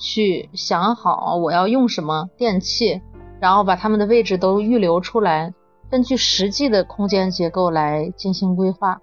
[0.00, 3.00] 去想好我要用什么电器，
[3.38, 5.54] 然后把它们的位置都预留出来，
[5.90, 9.00] 根据实际的空间结构来进行规划。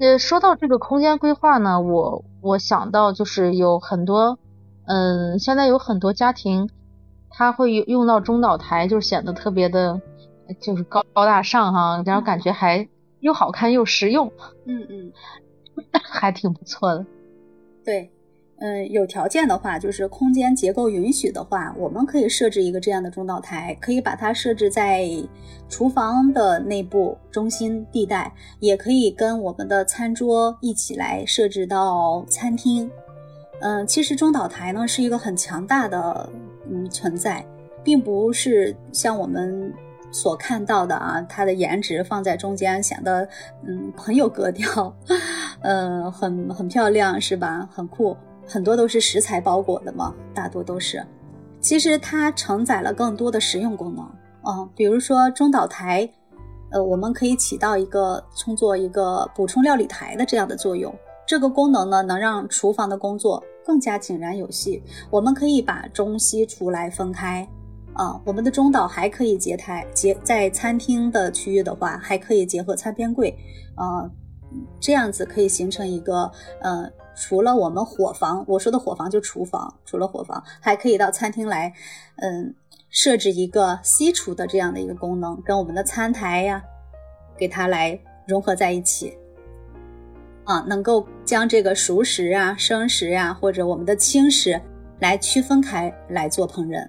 [0.00, 4.38] 呃，说到这个空间规划呢，我我想到就是有很多，
[4.86, 6.70] 嗯，现在有很多家庭，
[7.28, 10.00] 他会用到中岛台，就显得特别的，
[10.60, 12.88] 就是高高大上哈，然后感觉还
[13.20, 14.32] 又好看又实用，
[14.64, 15.12] 嗯嗯，
[16.08, 17.04] 还挺不错的，
[17.84, 18.10] 对。
[18.60, 25.08] 嗯，有条件的话，就是空间结构允许的话，我们可以设置一个这样的中岛台，可以把它设置在
[25.68, 32.90] 厨房的内部中心地带，也可以跟我们的餐桌一起来设置到餐厅。
[33.60, 36.28] 嗯，其实中岛台呢是一个很强大的
[36.68, 37.44] 嗯存在，
[37.84, 39.72] 并不是像我们
[40.10, 43.28] 所看到的啊，它的颜值放在中间显得
[43.64, 44.92] 嗯很有格调，
[45.60, 47.68] 嗯， 很很漂亮是吧？
[47.72, 48.16] 很酷。
[48.48, 51.04] 很多都是食材包裹的嘛，大多都是。
[51.60, 54.04] 其实它承载了更多的实用功能
[54.46, 56.08] 嗯，比如说中岛台，
[56.70, 60.94] 呃，我们可以起到一个充作一个补充料理台的这样的作用。
[61.26, 64.82] 这个功能呢，能让厨房的工作更加井然有序。
[65.10, 67.46] 我们可以把中西厨来分开，
[67.92, 73.36] 啊，我们的中岛还可以结台结在餐厅的区域的话，还可以结合餐边柜，
[73.74, 74.08] 啊，
[74.80, 76.30] 这样子可以形成一个，
[76.62, 81.72] 呃，除了我们伙房，我说的伙房就厨房，除了伙房，还可以到餐厅来，
[82.16, 82.54] 嗯，
[82.90, 86.62] 设置一个西厨的这样的一个功能，跟我们的餐台呀，
[87.36, 89.18] 给它来融合在一起。
[90.44, 94.58] 啊，能够将这个熟食啊、生食呀，或者我们的轻食
[95.00, 96.86] 来区分开来做烹饪，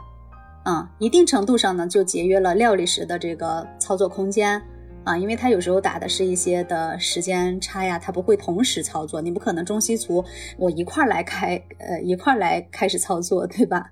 [0.64, 4.62] 啊，一定程度上呢，就节约了料理时的这个操作空间
[5.04, 10.24] 啊，因为它有时候打的是一些的时间差呀，它不会同时操作，你不可能中西厨
[10.58, 13.92] 我一块来开，呃，一块来开始操作，对吧？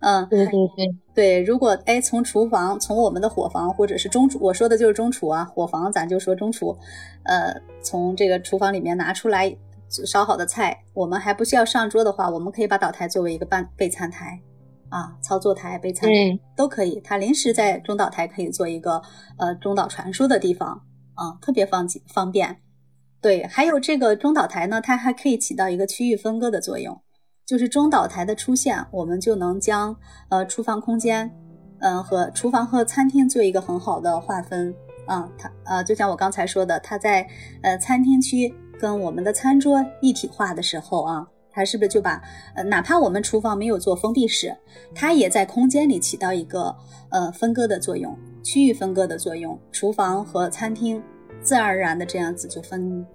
[0.00, 6.76] 嗯，对对对对，如果哎从厨房从我们的伙房或者是中厨，我说的就是中厨啊，伙房咱就说中厨，
[7.24, 9.56] 呃，从这个厨房里面拿出来
[9.88, 14.40] 烧好的菜，我们还不需要上桌的话，我们可以把岛台作为一个半备餐台
[14.92, 19.00] 啊，操作台、备餐台都可以，它临时在中岛台可以做一个
[19.38, 20.68] 呃中岛传输的地方
[21.14, 22.58] 啊，特别方方便。
[23.22, 27.00] 对，还有这个中岛台呢，它还可以起到一个区域分割的作用。
[27.46, 29.96] 就是中岛台的出现，我们就能将
[30.28, 31.30] 呃厨房空间，
[31.80, 34.74] 嗯和厨房和餐厅做一个很好的划分
[35.06, 35.26] 啊。
[35.38, 37.26] 它呃就像我刚才说的，它在
[37.62, 42.22] 呃餐厅区跟我们的餐桌一体化的时候啊，它是不是就把
[42.54, 44.56] 呃哪怕我们厨房没有做封闭式，
[44.94, 46.74] 它也在空间里起到一个
[47.10, 51.02] 呃分割的作用，区域分割的作用，厨房和餐厅
[51.42, 53.06] 自然而然的这样子就分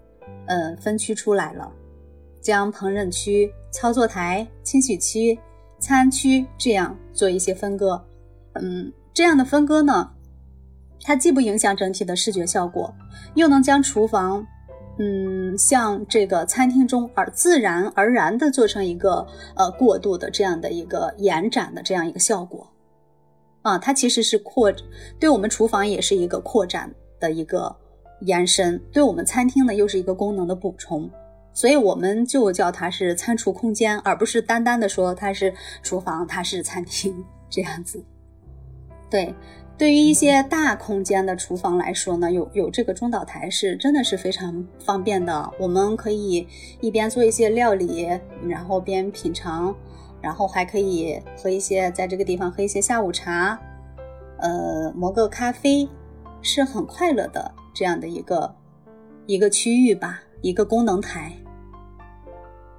[0.45, 1.71] 呃分区出来了。
[2.39, 5.38] 将烹饪区、操作台、清洗区、
[5.80, 8.02] 餐区这样做一些分割，
[8.54, 10.12] 嗯，这样的分割呢，
[11.02, 12.93] 它既不影响整体的视觉效果，
[13.36, 14.47] 又能将厨房，
[15.00, 22.68] 嗯，像这个餐厅中而自然而然的做成一个呃过渡的这样的一个延展的这样一个效果，
[23.62, 24.74] 啊，它其实是扩，
[25.20, 27.76] 对我们厨房也是一个扩展的一个
[28.22, 31.10] 延伸，对我们餐厅呢又是一个功能的补充。
[31.54, 38.04] 所以我们就叫它是餐厨空间，而不是单单的说它是厨房，它是餐厅这样子。
[39.10, 39.34] 对，
[39.78, 45.52] 对于一些大空间的厨房来说呢，有有这个中岛台是真的是非常方便的。
[45.60, 46.48] 我们可以
[46.82, 48.08] 一边做一些料理，
[48.48, 49.76] 然后边品尝，
[50.20, 53.60] 然后还可以喝一些在这个地方喝一些下午茶，
[54.40, 55.88] 呃，磨个咖啡，
[56.42, 58.56] 是很快乐的这样的一个
[59.28, 61.32] 一个区域吧，一个功能台。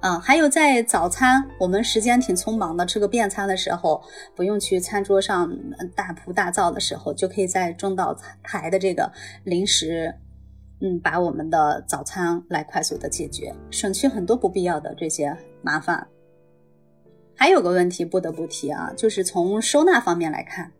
[0.01, 4.01] 啊，还有在早餐，我们时间挺匆忙的，吃个便餐的时候，
[4.33, 5.53] 不用去餐桌上
[5.93, 9.11] 大铺大灶的时候，就可以在中岛台的这个
[9.43, 10.15] 临时，
[10.79, 16.07] 嗯，把我们的早餐来快速的解决，省去很多不必要的这些麻烦。
[17.35, 20.71] 还有个问题不得不提啊，就是从收纳方面来看，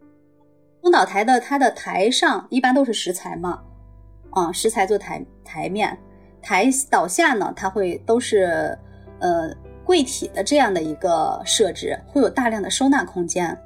[0.82, 3.62] 中岛台的它的台上一般都是食材嘛，
[4.29, 5.97] 啊，食材做台台面，
[6.41, 8.79] 台岛下呢，它会都是。
[9.19, 9.53] 呃，
[9.86, 13.58] 柜体的这样的一个设置会有大量的收纳空间。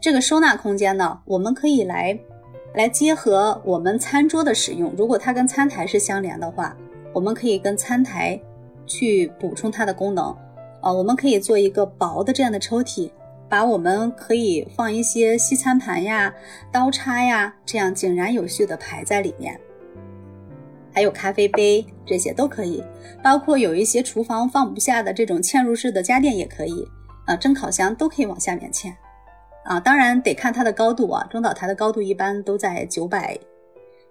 [0.00, 2.18] 这个收纳空间呢，我们可以来
[2.74, 4.92] 来结合我们餐桌的使用。
[4.96, 6.76] 如果它跟餐台是相连的话，
[7.12, 8.40] 我们可以跟餐台
[8.86, 10.26] 去补充它的功能。
[10.80, 13.10] 啊，我们可以做一个薄的这样的抽屉，
[13.48, 16.34] 把我们可以放一些西餐盘呀、
[16.70, 19.58] 刀叉呀，这样井然有序的排在里面。
[20.94, 22.82] 还有咖啡杯，这些都可以，
[23.22, 26.88] 包括有一些厨房放不下的这种嵌入式的家电也可以
[27.26, 28.94] 啊，蒸烤箱都可以往下面嵌
[29.64, 33.36] 啊，当然得看它的高度啊，中岛台的高度一般都在九百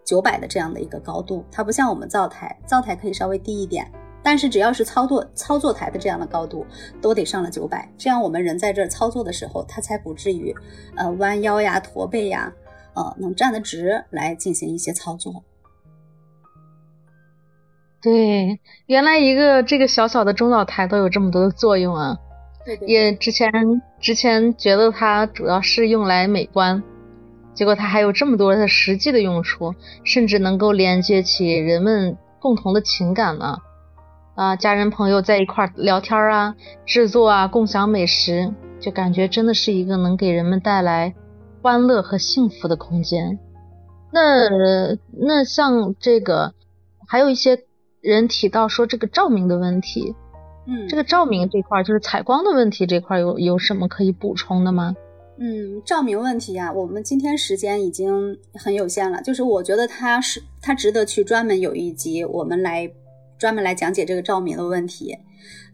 [0.04, 3.90] 九百的这样的一个高度，它不像我们灶台，灶台可以稍微低一点，
[4.22, 6.66] 但是只要是操作操作台的这样的高度，
[7.02, 10.54] 都得上了九百，这样我们人在这儿操作的时候，它才不至于
[10.98, 12.54] 呃弯腰呀、驼背呀，
[12.94, 15.42] 呃能站得直来进行一些操作。
[18.04, 22.18] 对，原来一个这个小小的中岛台都有这么多的作用啊！
[22.66, 22.86] 对对。
[22.86, 23.50] 也之前
[24.02, 26.84] 之前觉得它主要是用来美观，
[27.54, 29.74] 结果它还有这么多的实际的用处，
[30.04, 33.60] 甚至能够连接起人们共同的情感呢。
[34.36, 36.56] 啊，家人朋友在一块聊天啊，
[36.86, 41.16] 制作啊，共享美食，就感觉真的是一个能给人们带来
[41.62, 43.40] 欢乐和幸福的空间。
[44.12, 44.50] 那
[45.10, 46.54] 那像这个，
[47.08, 47.64] 还有一些。
[48.04, 50.14] 人提到说这个照明的问题，
[50.68, 54.94] 嗯，这个照明这块就是采光的问题这块有有什么可以补充的吗？
[55.40, 62.88] 嗯，照明问题啊，我们今天时间已经很有限了，就是我觉得它是它值得去专门有一集，我们来
[63.38, 65.18] 专门来讲解这个照明的问题。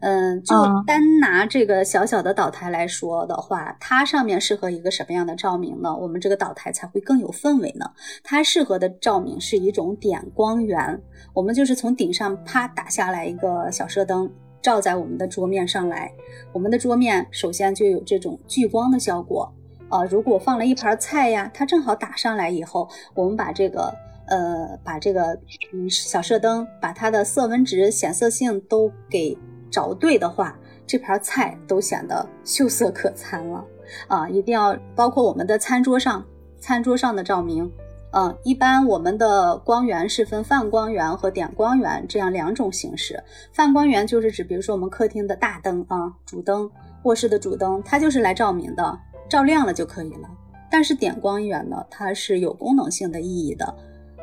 [0.00, 0.54] 嗯，就
[0.86, 5.94] 单拿这个小小的岛台来说的话，它上面适合一个什么样的照明呢？
[5.94, 7.84] 我们这个岛台才会更有氛围呢？
[8.24, 11.00] 它适合的照明是一种点光源，
[11.34, 14.28] 我们就是从顶上啪打下来一个小射灯，
[14.60, 16.10] 照在我们的桌面上来。
[16.52, 19.52] 我们的桌面首先就有这种聚光的效果。
[19.90, 23.94] 呃，如果放了一盘菜呀，它正好打上来以后，我们把这个
[24.30, 25.38] 呃把这个
[25.74, 29.36] 嗯小射灯把它的色温值、显色性都给。
[29.72, 33.64] 找对的话，这盘菜都显得秀色可餐了
[34.08, 34.28] 啊！
[34.28, 36.26] 一定要包括我们的餐桌上，
[36.58, 37.70] 餐桌上的照明，
[38.10, 43.22] 嗯，一般我们的光源是分泛光源和点光源这样两种形式。
[43.52, 46.68] 泛光源就是指，比如说我们客厅的大灯啊，主灯，
[47.04, 50.28] 卧室的主灯，它就是来照明的，照亮了就可以了。
[50.68, 53.72] 但是点光源呢，它是有功能性的意义的。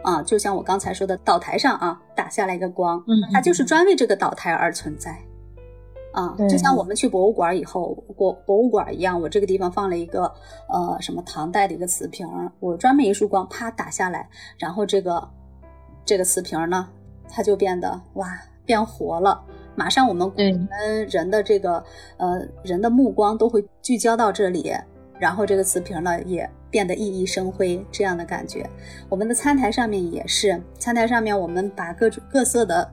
[0.04, 5.18] 啊，就像我刚才说的，岛台上啊打下来一个光，嗯，它就是专为这个岛台而存在。
[6.14, 10.24] 啊，就像我们去博物馆以后，博博物馆一样，我这个地方放了一个
[10.68, 12.28] 呃什么唐代的一个瓷瓶，
[12.60, 14.28] 我专门一束光啪打下来，
[14.58, 15.30] 然后这个
[16.04, 16.88] 这个瓷瓶呢，
[17.30, 18.28] 它就变得哇
[18.66, 19.44] 变活了，
[19.76, 21.84] 马上我们我们人的这个
[22.18, 24.74] 呃人的目光都会聚焦到这里，
[25.20, 28.70] 然后这个瓷瓶呢也变得熠熠生辉，这样的感觉。
[29.10, 32.92] 我们的餐台上面也是，餐台上面我们把各种各色的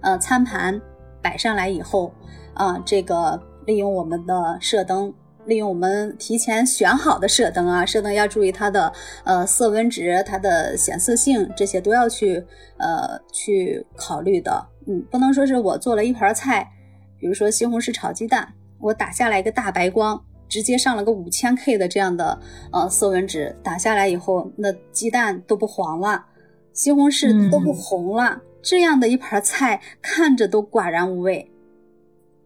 [0.00, 0.80] 呃餐盘
[1.22, 2.12] 摆上来以后。
[2.54, 8.92] 啊，这个利用我们的射灯，利用我们提前选好的射灯啊，射灯要注意它的
[9.22, 12.44] 呃色温值、它的显色性，这些都要去
[12.78, 14.66] 呃去考虑的。
[14.88, 16.68] 嗯，不能说是我做了一盘菜，
[17.16, 22.40] 比如说西红柿炒鸡蛋，我打下来一个大白光，直接上了个五千 K 的这样的
[22.72, 26.24] 呃色温值，打下来以后，那鸡蛋都不黄了，
[26.72, 31.50] 西红柿都不红了，这样的一盘菜看着都寡然无味。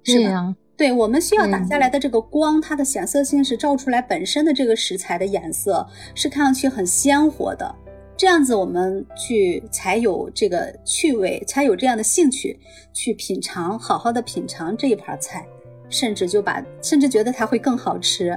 [0.05, 0.57] 是吧？
[0.77, 7.73] 对，我们需要打下来的这个光，它的显色性是照出来本身的这个食材的颜色是看上去很鲜活的，
[8.17, 12.59] 这样子我们去才有这个趣味，才有这样的兴趣
[12.93, 15.47] 去品尝，好好的品尝这一盘菜，
[15.93, 18.31] 甚至就把甚至觉得它会更好吃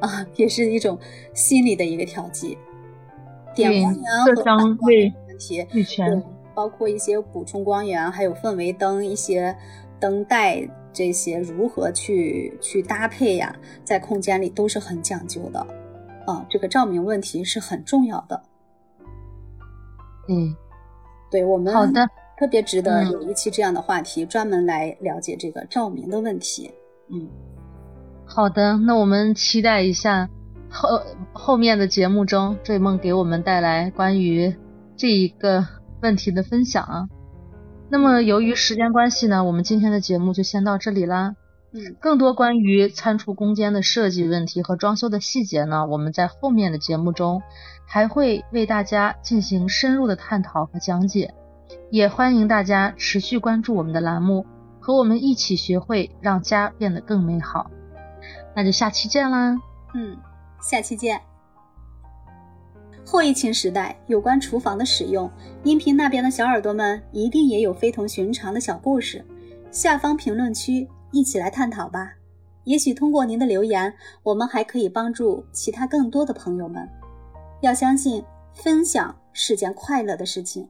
[0.00, 0.98] 啊， 也是一种
[1.34, 2.56] 心理的一个调剂。
[3.54, 6.22] 点光源和香味问题，对，
[6.54, 9.54] 包括一些补充光源，还有氛围灯一些
[10.00, 10.66] 灯带。
[10.94, 13.56] 这些如何去去搭配呀？
[13.82, 15.58] 在空间里都是很讲究的，
[16.26, 18.42] 啊，这个照明问题是很重要的。
[20.28, 20.54] 嗯，
[21.30, 22.06] 对我们好的，
[22.38, 26.70] 特别值得有一期这样的话题，专门来了解这个照明的问题。
[27.10, 27.28] 嗯，
[28.24, 30.28] 好的，那我们期待一下
[30.70, 34.54] 后后面的节目中，追梦给我们带来关于
[34.96, 35.66] 这一个
[36.00, 37.08] 问题的分享啊。
[37.90, 41.34] 那么由于时间关系呢，我们今天的节目就先到这里啦。
[41.74, 47.42] 嗯，更多关于餐厨空间的设计问题和装修的细节呢，我们在后面的节目中
[47.86, 51.34] 还会为大家进行深入的探讨和讲解。
[51.90, 54.46] 也欢迎大家持续关注我们的栏目，
[54.82, 57.70] 和我们一起学会让家变得更美好。
[58.54, 59.56] 那就下期见啦。
[59.94, 60.16] 嗯，
[60.60, 61.20] 下期见。
[63.04, 65.30] 后疫情时代，有关厨房的使用，
[65.62, 69.24] 音频那边的小耳朵们一定也有非同寻常的小故事。
[69.70, 72.12] 下方评论区一起来探讨吧。
[72.64, 76.88] 也许通过您的留言，我们还可以帮助其他更多的朋友们。
[77.60, 78.24] 要相信，
[78.54, 80.68] 分享是件快乐的事情。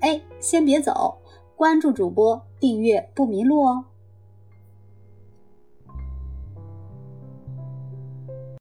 [0.00, 1.16] 哎，先别走，
[1.60, 3.84] 关注主播，订阅不迷路哦。